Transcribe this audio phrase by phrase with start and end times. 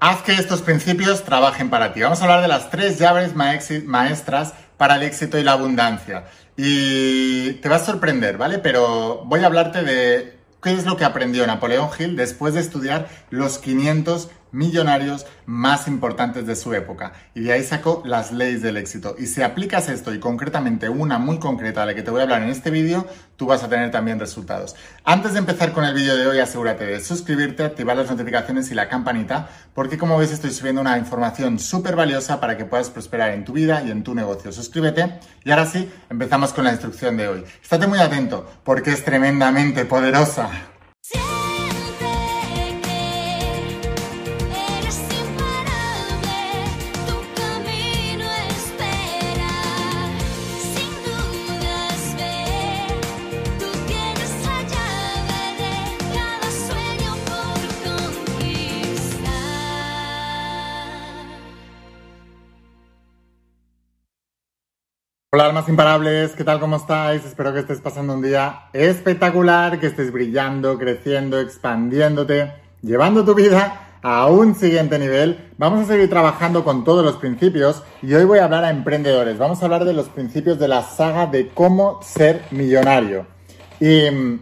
[0.00, 2.02] Haz que estos principios trabajen para ti.
[2.02, 6.26] Vamos a hablar de las tres llaves maestras para el éxito y la abundancia.
[6.56, 8.60] Y te va a sorprender, ¿vale?
[8.60, 13.08] Pero voy a hablarte de qué es lo que aprendió Napoleón Hill después de estudiar
[13.30, 17.12] los 500 millonarios más importantes de su época.
[17.34, 19.16] Y de ahí sacó las leyes del éxito.
[19.18, 22.24] Y si aplicas esto y concretamente una muy concreta de la que te voy a
[22.24, 23.06] hablar en este vídeo,
[23.36, 24.76] tú vas a tener también resultados.
[25.04, 28.74] Antes de empezar con el vídeo de hoy, asegúrate de suscribirte, activar las notificaciones y
[28.74, 33.30] la campanita, porque como ves estoy subiendo una información súper valiosa para que puedas prosperar
[33.30, 34.52] en tu vida y en tu negocio.
[34.52, 37.44] Suscríbete y ahora sí, empezamos con la instrucción de hoy.
[37.62, 40.50] Estate muy atento porque es tremendamente poderosa.
[65.38, 66.58] Hola almas imparables, ¿qué tal?
[66.58, 67.24] ¿Cómo estáis?
[67.24, 74.00] Espero que estés pasando un día espectacular, que estés brillando, creciendo, expandiéndote, llevando tu vida
[74.02, 75.52] a un siguiente nivel.
[75.56, 79.38] Vamos a seguir trabajando con todos los principios y hoy voy a hablar a emprendedores.
[79.38, 83.24] Vamos a hablar de los principios de la saga de cómo ser millonario.
[83.78, 84.40] Y mm,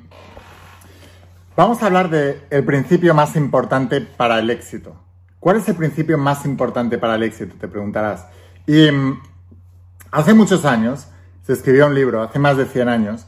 [1.55, 4.97] vamos a hablar del principio más importante para el éxito.
[5.41, 7.55] ¿Cuál es el principio más importante para el éxito?
[7.61, 8.25] Te preguntarás.
[8.67, 9.21] Y mm,
[10.17, 11.09] Hace muchos años
[11.43, 13.27] se escribió un libro, hace más de 100 años,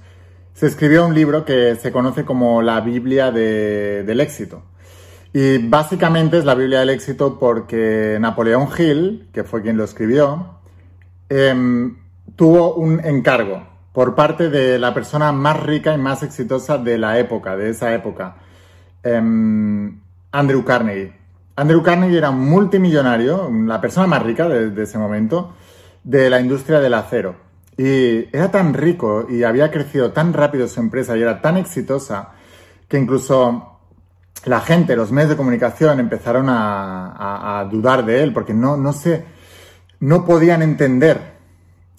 [0.55, 4.63] se escribió un libro que se conoce como la Biblia del éxito.
[5.35, 10.61] Y básicamente es la Biblia del éxito porque Napoleón Hill, que fue quien lo escribió,
[11.29, 11.95] em,
[12.37, 17.19] tuvo un encargo por parte de la persona más rica y más exitosa de la
[17.19, 18.37] época, de esa época,
[19.03, 20.01] em,
[20.33, 21.13] Andrew Carnegie.
[21.55, 25.53] Andrew Carnegie era un multimillonario, la persona más rica de ese momento,
[26.05, 27.37] de la industria del acero.
[27.77, 32.31] Y era tan rico y había crecido tan rápido su empresa y era tan exitosa
[32.89, 33.79] que incluso
[34.45, 38.95] la gente, los medios de comunicación empezaron a, dudar de él porque no, no,
[40.01, 41.39] no podían entender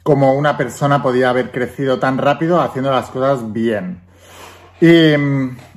[0.03, 4.02] cómo una persona podía haber crecido tan rápido haciendo las cosas bien.
[4.81, 5.13] Y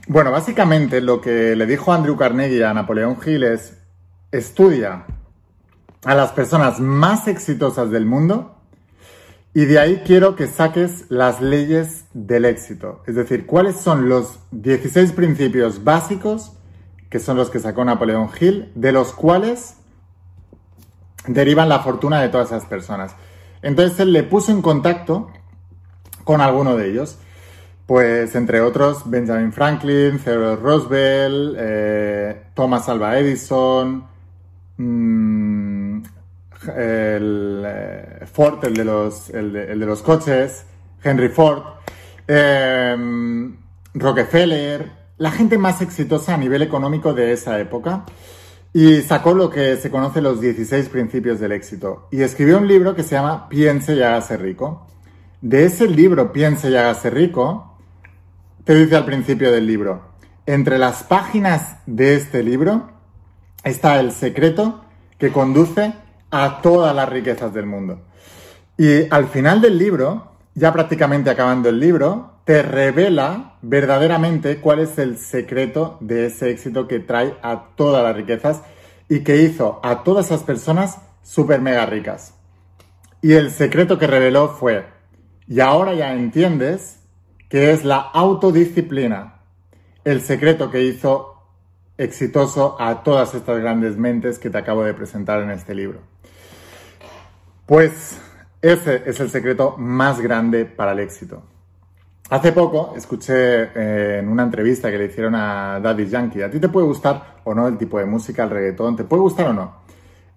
[0.09, 3.79] bueno, básicamente lo que le dijo Andrew Carnegie a Napoleón Hill es,
[4.31, 5.05] estudia
[6.05, 8.57] a las personas más exitosas del mundo
[9.55, 13.03] y de ahí quiero que saques las leyes del éxito.
[13.07, 16.53] Es decir, cuáles son los 16 principios básicos,
[17.11, 19.77] que son los que sacó Napoleón Hill, de los cuales
[21.27, 23.15] derivan la fortuna de todas esas personas.
[23.61, 25.31] Entonces él le puso en contacto
[26.25, 27.19] con alguno de ellos.
[27.85, 34.05] Pues entre otros Benjamin Franklin, Theodore Roosevelt, eh, Thomas Alva Edison,
[34.83, 36.03] mmm,
[36.77, 40.65] el eh, Ford, el de, los, el de, los coches,
[41.03, 41.63] Henry Ford,
[42.27, 43.57] em,
[43.95, 48.05] Rockefeller, la gente más exitosa a nivel económico de esa época.
[48.75, 52.09] Y sacó lo que se conoce los 16 principios del éxito.
[52.11, 54.87] Y escribió un libro que se llama Piense y hágase rico.
[55.43, 57.77] De ese libro, Piense y hágase rico,
[58.65, 60.13] te dice al principio del libro,
[60.47, 62.92] entre las páginas de este libro
[63.65, 64.85] está el secreto
[65.19, 65.93] que conduce
[66.31, 68.01] a todas las riquezas del mundo.
[68.77, 74.99] Y al final del libro, ya prácticamente acabando el libro, te revela verdaderamente cuál es
[74.99, 78.63] el secreto de ese éxito que trae a todas las riquezas
[79.09, 82.35] y que hizo a todas esas personas súper mega ricas.
[83.21, 84.85] Y el secreto que reveló fue,
[85.47, 86.99] y ahora ya entiendes
[87.49, 89.35] que es la autodisciplina,
[90.05, 91.32] el secreto que hizo
[91.99, 96.01] exitoso a todas estas grandes mentes que te acabo de presentar en este libro.
[97.67, 98.21] Pues
[98.61, 101.43] ese es el secreto más grande para el éxito.
[102.31, 106.59] Hace poco escuché eh, en una entrevista que le hicieron a Daddy Yankee, ¿a ti
[106.59, 108.97] te puede gustar o no el tipo de música, el reggaetón?
[108.97, 109.83] ¿Te puede gustar o no?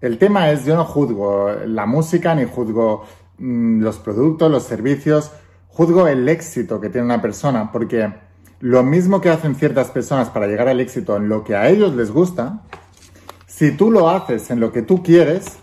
[0.01, 3.05] El tema es, yo no juzgo la música ni juzgo
[3.37, 5.31] mm, los productos, los servicios,
[5.69, 8.13] juzgo el éxito que tiene una persona, porque
[8.59, 11.93] lo mismo que hacen ciertas personas para llegar al éxito en lo que a ellos
[11.95, 12.61] les gusta,
[13.47, 15.57] si tú lo haces en lo que tú quieres,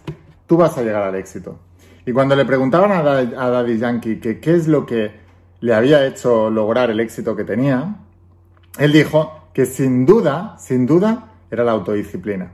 [0.46, 1.58] tú vas a llegar al éxito.
[2.04, 5.12] Y cuando le preguntaban a, Daddy Yankee que qué es lo que
[5.60, 7.96] le había hecho lograr el éxito que tenía,
[8.78, 12.50] él dijo que sin duda, sin duda, era la autodisciplina.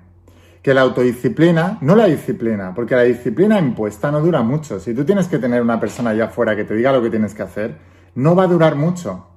[0.61, 4.81] Que la autodisciplina, no la disciplina, porque la disciplina impuesta no dura mucho.
[4.81, 7.32] Si tú tienes que tener una persona allá afuera que te diga lo que tienes
[7.32, 7.76] que hacer,
[8.17, 9.28] no va a durar mucho.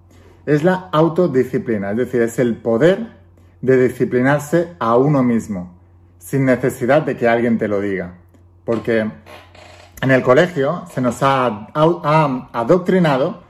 [0.45, 3.07] Es la autodisciplina, es decir, es el poder
[3.61, 5.81] de disciplinarse a uno mismo
[6.17, 8.13] sin necesidad de que alguien te lo diga.
[8.63, 8.99] Porque
[10.01, 11.67] en el colegio se nos ha,
[12.53, 13.43] adoctrinado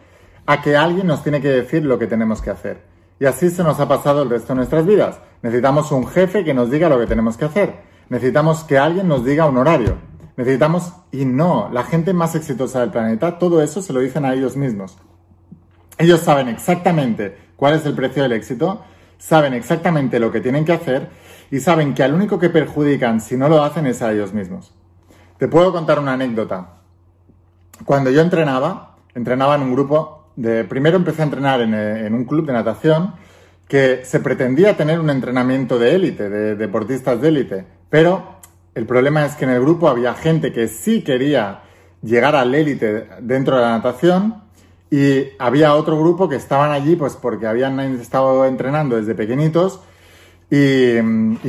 [0.46, 2.82] a que alguien nos tiene que decir lo que tenemos que hacer.
[3.20, 5.20] Y así se nos ha pasado el resto de nuestras vidas.
[5.44, 7.76] Necesitamos un jefe que nos diga lo que tenemos que hacer.
[8.10, 9.98] Necesitamos que alguien nos diga un horario.
[10.38, 14.34] Necesitamos, y no, la gente más exitosa del planeta, todo eso se lo dicen a
[14.34, 14.98] ellos mismos.
[16.02, 18.84] Ellos saben exactamente cuál es el precio del éxito,
[19.20, 21.10] saben exactamente lo que tienen que hacer
[21.52, 24.74] y saben que al único que perjudican si no lo hacen es a ellos mismos.
[25.38, 26.70] Te puedo contar una anécdota.
[27.86, 30.64] Cuando yo entrenaba, entrenaba en un grupo de...
[30.64, 33.14] Primero empecé a entrenar en, en un club de natación
[33.68, 38.38] que se pretendía tener un entrenamiento de élite, de deportistas de élite, pero
[38.74, 41.62] el problema es que en el grupo había gente que sí quería
[42.02, 44.50] llegar al élite dentro de la natación
[44.92, 49.80] y había otro grupo que estaban allí pues porque habían estado entrenando desde pequeñitos
[50.54, 51.00] y,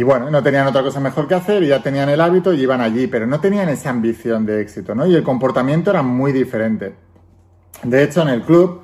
[0.04, 2.80] bueno, no tenían otra cosa mejor que hacer y ya tenían el hábito y iban
[2.80, 5.04] allí, pero no tenían esa ambición de éxito, ¿no?
[5.06, 6.94] Y el comportamiento era muy diferente.
[7.82, 8.82] De hecho, en el club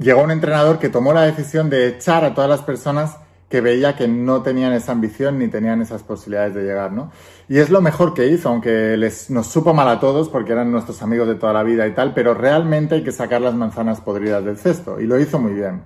[0.00, 3.16] llegó un entrenador que tomó la decisión de echar a todas las personas
[3.54, 7.12] que veía que no tenían esa ambición ni tenían esas posibilidades de llegar, ¿no?
[7.48, 10.72] Y es lo mejor que hizo, aunque les, nos supo mal a todos porque eran
[10.72, 14.00] nuestros amigos de toda la vida y tal, pero realmente hay que sacar las manzanas
[14.00, 15.84] podridas del cesto y lo hizo muy bien.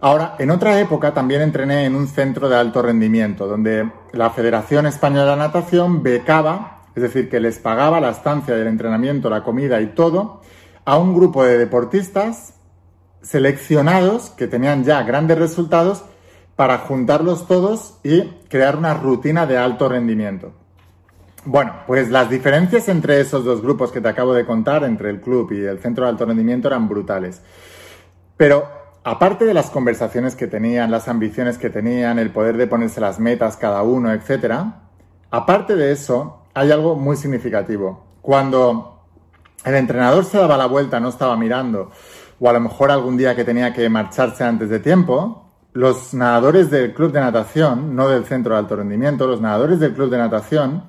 [0.00, 4.86] Ahora, en otra época también entrené en un centro de alto rendimiento, donde la Federación
[4.86, 9.78] Española de Natación becaba, es decir, que les pagaba la estancia del entrenamiento, la comida
[9.82, 10.40] y todo,
[10.86, 12.54] a un grupo de deportistas
[13.20, 16.04] seleccionados que tenían ya grandes resultados
[16.56, 20.52] para juntarlos todos y crear una rutina de alto rendimiento.
[21.46, 25.20] Bueno, pues las diferencias entre esos dos grupos que te acabo de contar, entre el
[25.20, 27.42] club y el centro de alto rendimiento, eran brutales.
[28.36, 28.66] Pero
[29.02, 33.20] aparte de las conversaciones que tenían, las ambiciones que tenían, el poder de ponerse las
[33.20, 34.54] metas cada uno, etc.,
[35.30, 38.04] aparte de eso, hay algo muy significativo.
[38.22, 39.02] Cuando
[39.64, 41.90] el entrenador se daba la vuelta, no estaba mirando,
[42.40, 45.43] o a lo mejor algún día que tenía que marcharse antes de tiempo,
[45.74, 49.92] los nadadores del club de natación, no del centro de alto rendimiento, los nadadores del
[49.92, 50.84] club de natación,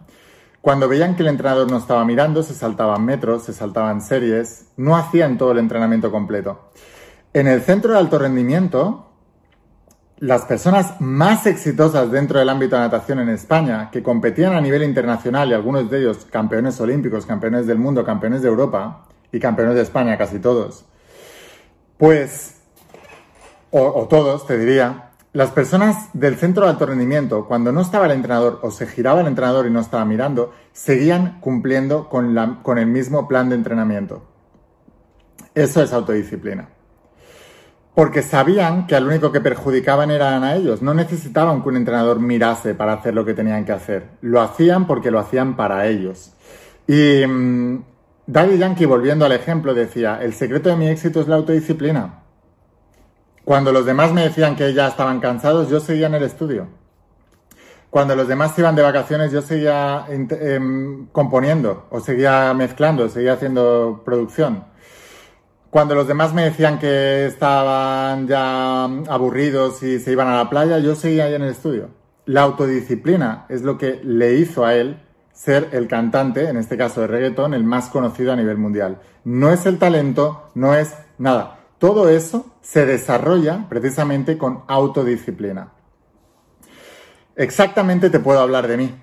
[0.62, 4.96] cuando veían que el entrenador no estaba mirando, se saltaban metros, se saltaban series, no
[4.96, 6.70] hacían todo el entrenamiento completo.
[7.34, 9.12] En el centro de alto rendimiento,
[10.20, 14.84] las personas más exitosas dentro del ámbito de natación en España, que competían a nivel
[14.84, 19.76] internacional y algunos de ellos campeones olímpicos, campeones del mundo, campeones de Europa y campeones
[19.76, 20.86] de España, casi todos,
[21.98, 22.55] pues
[23.72, 28.14] o, todos, te diría, las personas del centro de alto rendimiento, cuando no estaba el
[28.14, 32.78] entrenador o se giraba el entrenador y no estaba mirando, seguían cumpliendo con, la, con
[32.78, 34.24] el mismo plan de entrenamiento.
[35.54, 36.70] Eso es autodisciplina.
[37.96, 40.82] Porque sabían que al único que perjudicaban eran a ellos.
[40.82, 44.10] No necesitaban que un entrenador mirase para hacer lo que tenían que hacer.
[44.22, 46.34] Lo hacían porque lo hacían para ellos.
[46.88, 47.84] Y mmm,
[48.28, 52.25] Daddy Yankee, volviendo al ejemplo, decía, el secreto de mi éxito es la autodisciplina.
[53.46, 56.68] Cuando los demás me decían que ya estaban cansados, yo seguía en el estudio.
[57.92, 64.02] Cuando los demás iban de vacaciones, yo seguía em, componiendo, o seguía mezclando, seguía haciendo
[64.04, 64.66] producción.
[65.70, 70.80] Cuando los demás me decían que estaban ya aburridos y se iban a la playa,
[70.80, 71.90] yo seguía ahí en el estudio.
[72.26, 75.04] La autodisciplina es lo que le hizo a él
[75.34, 79.00] ser el cantante, en este caso de reggaeton, el más conocido a nivel mundial.
[79.24, 81.60] No es el talento, no es nada.
[81.86, 85.72] Todo eso se desarrolla precisamente con autodisciplina.
[87.36, 88.96] Exactamente te puedo hablar de mí.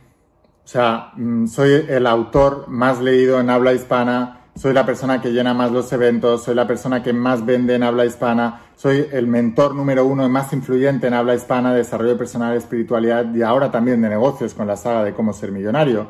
[0.64, 5.30] O sea, mm, soy el autor más leído en habla hispana, soy la persona que
[5.30, 9.28] llena más los eventos, soy la persona que más vende en habla hispana, soy el
[9.28, 14.02] mentor número uno y más influyente en habla hispana, desarrollo personal, espiritualidad y ahora también
[14.02, 16.08] de negocios con la saga de cómo ser millonario.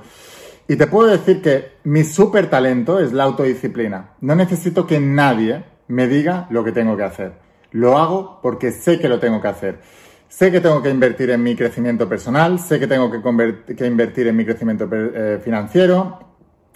[0.69, 4.15] Y te puedo decir que mi súper talento es la autodisciplina.
[4.23, 7.33] No necesito que nadie me diga lo que tengo que hacer.
[7.71, 9.81] Lo hago porque sé que lo tengo que hacer.
[10.29, 14.37] Sé que tengo que invertir en mi crecimiento personal, sé que tengo que, invertir en
[14.37, 16.21] mi crecimiento eh, financiero.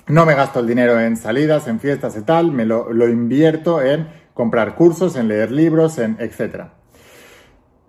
[0.08, 4.08] No me gasto el dinero en salidas, en fiestas y tal, me lo, invierto en
[4.34, 6.74] comprar cursos, en leer libros, en etcétera.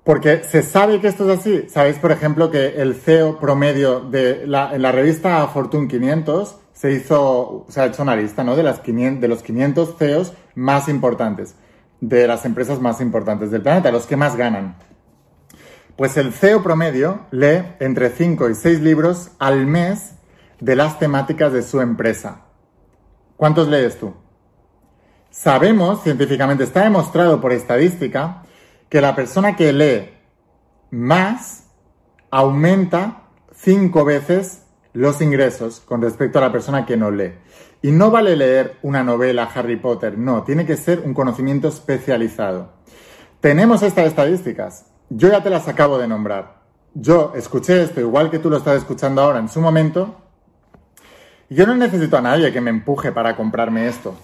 [0.05, 1.65] Porque se sabe que esto es así.
[1.67, 6.91] Sabéis, por ejemplo, que el CEO promedio de la, en la revista Fortune 500 se
[6.91, 8.55] hizo, se ha hecho una lista, ¿no?
[8.55, 11.55] De, las 500, de los 500 CEOs más importantes,
[12.01, 14.75] de las empresas más importantes del planeta, los que más ganan.
[15.95, 20.13] Pues el CEO promedio lee entre 5 y 6 libros al mes
[20.59, 22.41] de las temáticas de su empresa.
[23.37, 24.13] ¿Cuántos lees tú?
[25.31, 28.43] Sabemos, científicamente está demostrado por estadística,
[28.87, 30.11] que la persona que lee
[30.91, 31.63] más
[32.29, 33.23] aumenta
[33.55, 34.66] cinco veces
[34.97, 37.35] los ingresos con respecto a la persona que no lee.
[37.83, 42.71] Y no vale leer una novela Harry Potter, no, tiene que ser un conocimiento especializado.
[43.39, 46.63] Tenemos estas estadísticas, yo ya te las acabo de nombrar.
[46.95, 50.15] Yo escuché esto igual que tú lo estás escuchando ahora en su momento.
[51.47, 54.15] Yo no necesito a nadie que me empuje para comprarme esto.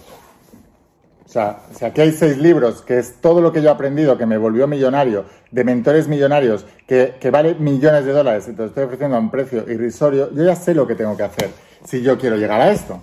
[1.26, 4.18] O sea, si aquí hay seis libros, que es todo lo que yo he aprendido,
[4.18, 8.62] que me volvió millonario, de mentores millonarios, que, que vale millones de dólares y te
[8.62, 11.50] lo estoy ofreciendo a un precio irrisorio, yo ya sé lo que tengo que hacer
[11.84, 13.00] si yo quiero llegar a esto.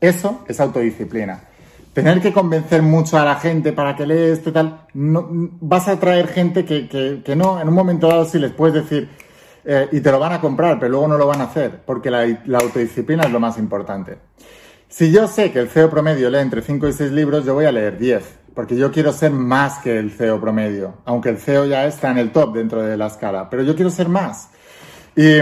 [0.00, 1.40] Eso es autodisciplina.
[1.92, 5.26] Tener que convencer mucho a la gente para que lea esto y tal, no,
[5.60, 6.88] vas a atraer gente que,
[7.24, 9.08] que, no, en un momento dado sí les puedes decir,
[9.64, 12.10] eh, y te lo van a comprar, pero luego no lo van a hacer, porque
[12.10, 14.18] la autodisciplina es lo más importante.
[14.96, 17.64] Si yo sé que el CEO promedio lee entre 5 y 6 libros, yo voy
[17.64, 21.64] a leer 10, porque yo quiero ser más que el CEO promedio, aunque el CEO
[21.64, 24.50] ya está en el top dentro de la escala, pero yo quiero ser más.
[25.16, 25.38] Y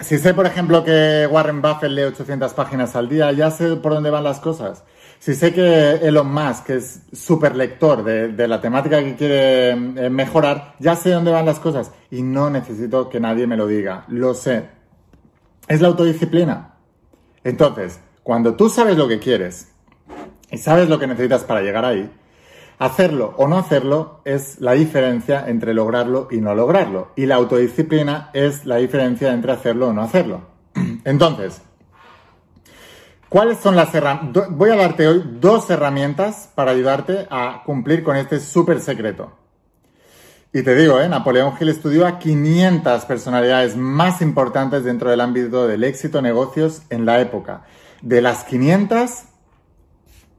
[0.00, 3.94] si sé, por ejemplo, que Warren Buffett lee 800 páginas al día, ya sé por
[3.94, 4.84] dónde van las cosas.
[5.18, 10.10] Si sé que Elon Musk, es súper lector de, de, la temática que quiere eh,
[10.10, 14.04] mejorar, ya sé dónde van las cosas y no necesito que nadie me lo diga.
[14.08, 14.68] Lo sé.
[15.66, 16.74] Es la autodisciplina.
[17.44, 19.68] Entonces, cuando tú sabes lo que quieres
[20.50, 22.10] y sabes lo que necesitas para llegar ahí,
[22.78, 27.12] hacerlo o no hacerlo es la diferencia entre lograrlo y no lograrlo.
[27.16, 30.42] Y la autodisciplina es la diferencia entre hacerlo o no hacerlo.
[31.04, 31.62] Entonces,
[33.28, 34.48] ¿cuáles son las herramientas?
[34.50, 39.32] Voy a darte hoy dos herramientas para ayudarte a cumplir con este súper secreto.
[40.54, 41.08] Y te digo, ¿eh?
[41.08, 47.06] Napoleón Hill estudió a 500 personalidades más importantes dentro del ámbito del éxito negocios en
[47.06, 47.62] la época.
[48.02, 49.24] De las 500,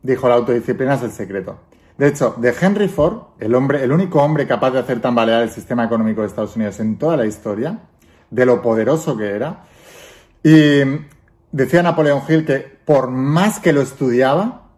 [0.04, 1.60] dijo la autodisciplina es el secreto.
[1.98, 5.50] De hecho, de Henry Ford, el, hombre, el único hombre capaz de hacer tambalear el
[5.50, 7.80] sistema económico de Estados Unidos en toda la historia,
[8.30, 9.64] de lo poderoso que era,
[10.44, 10.82] y
[11.52, 14.72] decía Napoleón Hill que por más que lo estudiaba,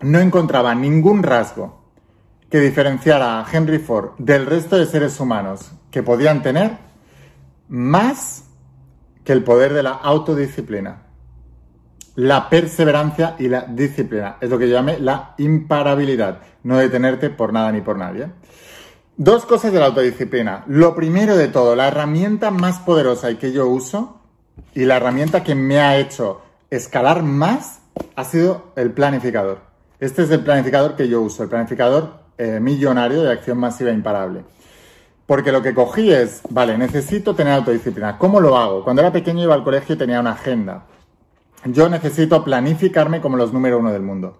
[0.00, 1.80] no encontraba ningún rasgo
[2.50, 6.76] que diferenciara a Henry Ford del resto de seres humanos que podían tener
[7.68, 8.44] más
[9.24, 11.06] que el poder de la autodisciplina
[12.14, 14.36] la perseverancia y la disciplina.
[14.40, 18.28] Es lo que yo llamé la imparabilidad, no detenerte por nada ni por nadie.
[19.16, 20.64] Dos cosas de la autodisciplina.
[20.66, 24.20] Lo primero de todo, la herramienta más poderosa y que yo uso
[24.74, 27.80] y la herramienta que me ha hecho escalar más
[28.16, 29.60] ha sido el planificador.
[30.00, 34.44] Este es el planificador que yo uso, el planificador eh, millonario de acción masiva imparable.
[35.26, 38.18] Porque lo que cogí es, vale, necesito tener autodisciplina.
[38.18, 38.82] ¿Cómo lo hago?
[38.82, 40.86] Cuando era pequeño iba al colegio y tenía una agenda
[41.64, 44.38] yo necesito planificarme como los número uno del mundo.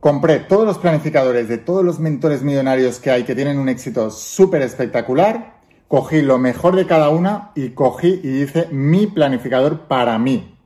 [0.00, 4.10] Compré todos los planificadores de todos los mentores millonarios que hay que tienen un éxito
[4.10, 10.16] súper espectacular, cogí lo mejor de cada una y cogí y hice mi planificador para
[10.18, 10.56] mí.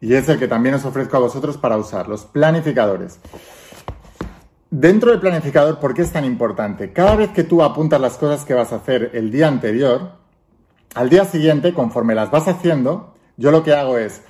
[0.00, 3.18] Y es el que también os ofrezco a vosotros para usar, los planificadores.
[4.70, 6.94] Dentro del planificador, ¿por qué es tan importante?
[6.94, 10.12] Cada vez que tú apuntas las cosas que vas a hacer el día anterior,
[10.94, 14.22] al día siguiente, conforme las vas haciendo, yo lo que hago es,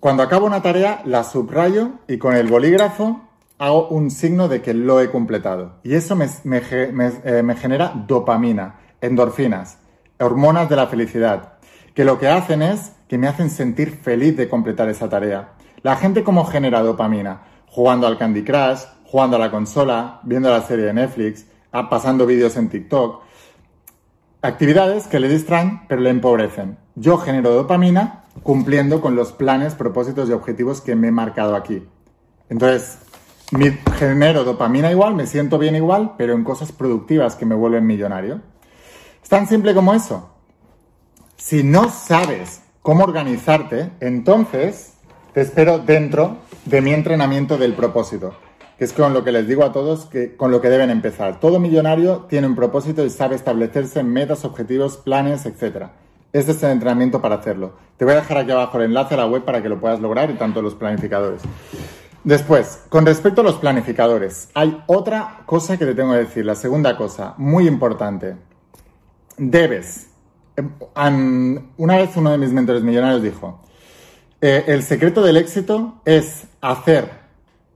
[0.00, 3.20] cuando acabo una tarea, la subrayo y con el bolígrafo
[3.58, 5.80] hago un signo de que lo he completado.
[5.82, 9.78] Y eso me, eh, me, genera dopamina, endorfinas,
[10.20, 11.54] hormonas de la felicidad,
[11.94, 15.54] que lo que hacen es que me hacen sentir feliz de completar esa tarea.
[15.82, 20.62] La gente como genera dopamina, jugando al Candy Crush, jugando a la consola, viendo la
[20.62, 21.46] serie de Netflix,
[21.90, 23.22] pasando vídeos en TikTok.
[24.42, 26.78] Actividades que le distraen pero le empobrecen.
[26.94, 31.86] Yo genero dopamina cumpliendo con los planes, propósitos y objetivos que me he marcado aquí.
[32.48, 32.98] Entonces,
[33.50, 37.86] mi, genero dopamina igual, me siento bien igual, pero en cosas productivas que me vuelven
[37.86, 38.40] millonario.
[39.22, 40.30] Es tan simple como eso.
[41.36, 44.94] Si no sabes cómo organizarte, entonces
[45.32, 48.34] te espero dentro de mi entrenamiento del propósito,
[48.76, 51.40] que es con lo que les digo a todos que con lo que deben empezar.
[51.40, 55.92] Todo millonario tiene un propósito y sabe establecerse metas, objetivos, planes, etcétera.
[56.32, 57.72] Este es el entrenamiento para hacerlo.
[57.96, 60.00] Te voy a dejar aquí abajo el enlace a la web para que lo puedas
[60.00, 61.42] lograr y tanto los planificadores.
[62.22, 66.54] Después, con respecto a los planificadores, hay otra cosa que te tengo que decir, la
[66.54, 68.36] segunda cosa, muy importante.
[69.38, 70.08] Debes.
[70.56, 73.60] Em, una vez uno de mis mentores millonarios dijo,
[74.40, 77.10] eh, el secreto del éxito es hacer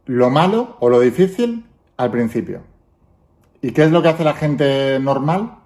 [0.04, 1.64] lo malo o lo difícil
[1.96, 2.60] al principio.
[3.62, 5.58] ¿Y qué es lo que hace la gente normal?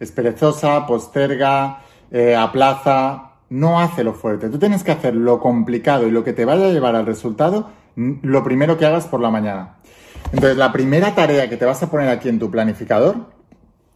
[0.00, 1.83] Es perezosa, posterga,
[2.14, 4.48] eh, aplaza, no hace lo fuerte.
[4.48, 7.70] Tú tienes que hacer lo complicado y lo que te vaya a llevar al resultado
[7.96, 9.78] lo primero que hagas por la mañana.
[10.32, 13.16] Entonces, la primera tarea que te vas a poner aquí en tu planificador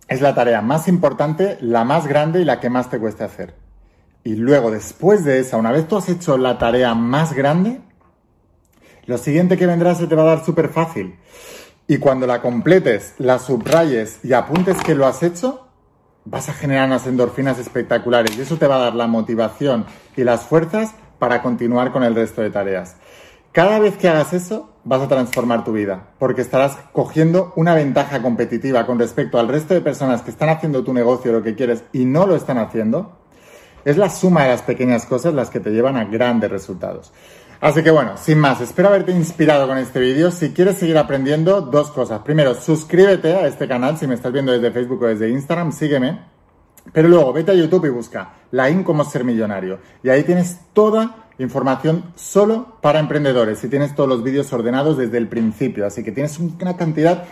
[0.09, 3.55] es la tarea más importante, la más grande y la que más te cueste hacer.
[4.25, 7.81] Y luego, después de esa, una vez tú has hecho la tarea más grande,
[9.07, 11.15] lo siguiente que vendrá se te va a dar súper fácil.
[11.87, 15.68] Y cuando la completes, la subrayes y apuntes que lo has hecho,
[16.31, 20.25] vas a generar unas endorfinas espectaculares y eso te va a dar la motivación y
[20.25, 22.97] las fuerzas para continuar con el resto de tareas.
[23.53, 28.21] Cada vez que hagas eso, vas a transformar tu vida, porque estarás cogiendo una ventaja
[28.21, 31.83] competitiva con respecto al resto de personas que están haciendo tu negocio, lo que quieres,
[31.93, 33.19] y no lo están haciendo.
[33.87, 37.11] Es la suma de las pequeñas cosas las que te llevan a grandes resultados.
[37.61, 40.31] Así que bueno, sin más, espero haberte inspirado con este vídeo.
[40.31, 42.21] Si quieres seguir aprendiendo, dos cosas.
[42.21, 46.21] Primero, suscríbete a este canal si me estás viendo desde Facebook o desde Instagram, sígueme.
[46.93, 49.81] Pero luego, vete a YouTube y busca la IN como ser millonario.
[50.05, 55.19] Y ahí tienes toda información solo para emprendedores y tienes todos los vídeos ordenados desde
[55.19, 55.85] el principio.
[55.85, 57.25] Así que tienes una cantidad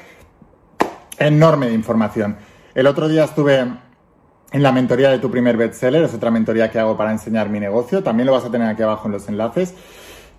[1.18, 2.37] enorme de información.
[2.75, 6.78] El otro día estuve en la mentoría de tu primer bestseller, es otra mentoría que
[6.78, 8.02] hago para enseñar mi negocio.
[8.02, 9.75] También lo vas a tener aquí abajo en los enlaces.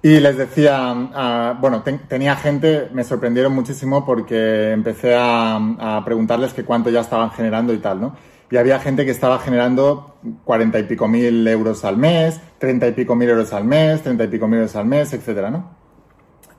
[0.01, 0.77] Y les decía,
[1.13, 7.32] ah, bueno, tenía gente, me sorprendieron muchísimo porque empecé a, preguntarles que cuánto ya estaban
[7.32, 8.16] generando y tal, ¿no?
[8.50, 12.94] Y había gente que estaba generando cuarenta y pico mil euros al mes, treinta y
[12.94, 15.75] pico mil euros al mes, treinta y pico mil euros al mes, etcétera, ¿no?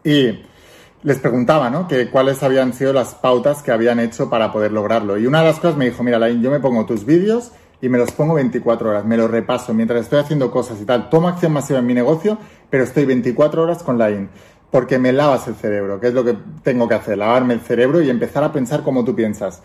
[0.05, 0.43] Y
[1.03, 1.89] les preguntaba, ¿no?
[1.89, 5.17] Que cuáles habían sido las pautas que habían hecho para poder lograrlo.
[5.17, 7.89] Y una de las cosas me dijo, mira, Lain, yo me pongo tus vídeos y
[7.89, 11.09] me los pongo 24 horas, me los repaso mientras estoy haciendo cosas y tal.
[11.11, 12.39] Tomo acción masiva en mi negocio,
[12.71, 14.29] pero estoy 24 horas con la IN.
[14.71, 18.03] Porque me lavas el cerebro, que es lo que tengo que hacer, lavarme el cerebro
[18.03, 19.63] y empezar a pensar como tú piensas.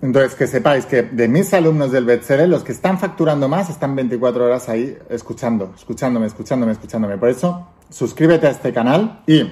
[0.00, 3.94] Entonces, que sepáis que de mis alumnos del bestseller, los que están facturando más están
[3.94, 7.18] 24 horas ahí escuchando, escuchándome, escuchándome, escuchándome.
[7.18, 9.22] Por eso, suscríbete a este canal.
[9.28, 9.48] Y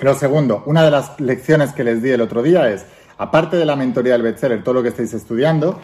[0.00, 2.84] lo segundo, una de las lecciones que les di el otro día es,
[3.16, 5.78] aparte de la mentoría del bestseller, todo lo que estáis estudiando,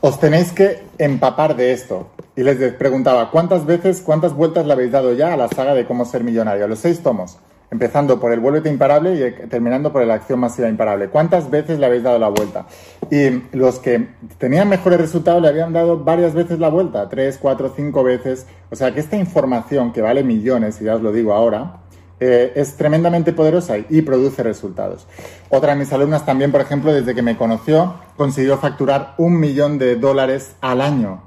[0.00, 2.08] os tenéis que empapar de esto.
[2.36, 5.86] Y les preguntaba, ¿cuántas veces, cuántas vueltas le habéis dado ya a la saga de
[5.86, 6.68] cómo ser millonario?
[6.68, 7.38] Los seis tomos,
[7.70, 11.08] empezando por el vuélvete imparable y terminando por la acción masiva imparable.
[11.08, 12.66] ¿Cuántas veces le habéis dado la vuelta?
[13.10, 17.72] Y los que tenían mejores resultados le habían dado varias veces la vuelta, tres, cuatro,
[17.74, 18.46] cinco veces.
[18.70, 21.78] O sea que esta información, que vale millones, y ya os lo digo ahora,
[22.18, 25.06] eh, es tremendamente poderosa y produce resultados.
[25.50, 29.78] Otra de mis alumnas también, por ejemplo, desde que me conoció, consiguió facturar un millón
[29.78, 31.22] de dólares al año.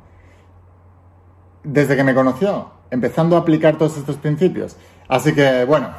[1.63, 4.77] Desde que me conoció, empezando a aplicar todos estos principios.
[5.07, 5.89] Así que, bueno,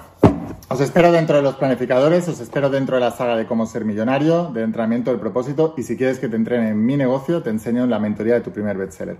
[0.72, 3.84] os espero dentro de los planificadores, os espero dentro de la saga de cómo ser
[3.84, 7.50] millonario, de entrenamiento del propósito y si quieres que te entrene en mi negocio, te
[7.50, 9.18] enseño la mentoría de tu primer bestseller.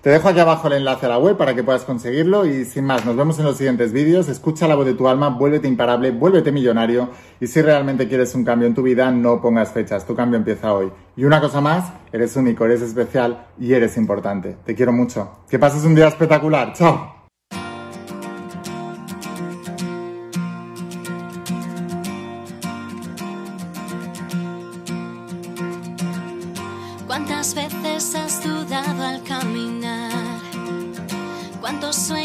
[0.00, 2.86] Te dejo aquí abajo el enlace a la web para que puedas conseguirlo y sin
[2.86, 4.30] más, nos vemos en los siguientes vídeos.
[4.30, 8.44] Escucha la voz de tu alma, vuélvete imparable, vuélvete millonario y si realmente quieres un
[8.44, 10.90] cambio en tu vida, no pongas fechas, tu cambio empieza hoy.
[11.16, 14.56] Y una cosa más, eres único, eres especial y eres importante.
[14.64, 15.40] Te quiero mucho.
[15.50, 16.72] Que pases un día espectacular.
[16.72, 17.17] Chao.